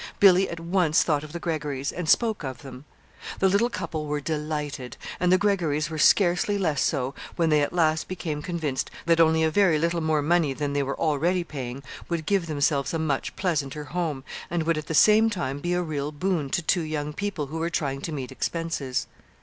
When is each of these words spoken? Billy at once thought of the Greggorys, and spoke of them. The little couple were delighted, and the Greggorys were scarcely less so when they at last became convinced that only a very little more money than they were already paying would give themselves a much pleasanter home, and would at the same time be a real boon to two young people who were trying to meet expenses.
Billy 0.19 0.49
at 0.49 0.59
once 0.59 1.03
thought 1.03 1.23
of 1.23 1.31
the 1.31 1.39
Greggorys, 1.39 1.91
and 1.91 2.09
spoke 2.09 2.43
of 2.43 2.63
them. 2.63 2.85
The 3.37 3.47
little 3.47 3.69
couple 3.69 4.07
were 4.07 4.19
delighted, 4.19 4.97
and 5.19 5.31
the 5.31 5.37
Greggorys 5.37 5.91
were 5.91 5.99
scarcely 5.99 6.57
less 6.57 6.81
so 6.81 7.13
when 7.35 7.49
they 7.51 7.61
at 7.61 7.71
last 7.71 8.07
became 8.07 8.41
convinced 8.41 8.89
that 9.05 9.19
only 9.19 9.43
a 9.43 9.51
very 9.51 9.77
little 9.77 10.01
more 10.01 10.23
money 10.23 10.53
than 10.53 10.73
they 10.73 10.81
were 10.81 10.97
already 10.99 11.43
paying 11.43 11.83
would 12.09 12.25
give 12.25 12.47
themselves 12.47 12.95
a 12.95 12.97
much 12.97 13.35
pleasanter 13.35 13.83
home, 13.83 14.23
and 14.49 14.63
would 14.63 14.79
at 14.79 14.87
the 14.87 14.95
same 14.95 15.29
time 15.29 15.59
be 15.59 15.75
a 15.75 15.83
real 15.83 16.11
boon 16.11 16.49
to 16.49 16.63
two 16.63 16.81
young 16.81 17.13
people 17.13 17.45
who 17.45 17.59
were 17.59 17.69
trying 17.69 18.01
to 18.01 18.11
meet 18.11 18.31
expenses. 18.31 19.05